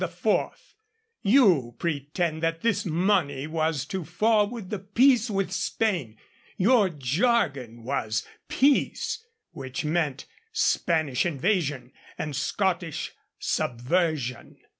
[1.21, 6.17] You pretend that this money was to forward the Peace with Spain.
[6.57, 14.57] Your jargon was 'peace,' which meant Spanish invasion and Scottish subversion.